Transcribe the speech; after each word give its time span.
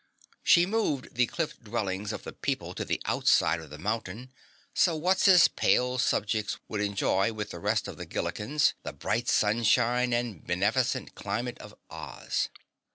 She 0.41 0.65
moved 0.65 1.13
the 1.13 1.27
cliff 1.27 1.59
dwellings 1.63 2.11
of 2.11 2.23
the 2.23 2.33
people 2.33 2.73
to 2.73 2.83
the 2.83 2.99
outside 3.05 3.59
of 3.59 3.69
the 3.69 3.77
mountain 3.77 4.31
so 4.73 4.95
Wutz's 4.99 5.47
pale 5.47 5.99
subjects 5.99 6.57
could 6.67 6.81
enjoy 6.81 7.33
with 7.33 7.51
the 7.51 7.59
rest 7.59 7.87
of 7.87 7.97
the 7.97 8.07
Gillikins, 8.07 8.73
the 8.81 8.93
bright 8.93 9.29
sunshine 9.29 10.11
and 10.11 10.43
beneficent 10.43 11.13
climate 11.13 11.59
of 11.59 11.75
Oz. 11.91 12.49